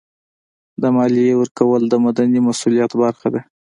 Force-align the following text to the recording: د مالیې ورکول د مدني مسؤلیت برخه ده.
د 0.81 0.83
مالیې 0.95 1.33
ورکول 1.41 1.81
د 1.87 1.93
مدني 2.05 2.39
مسؤلیت 2.47 2.91
برخه 3.01 3.27
ده. 3.33 3.41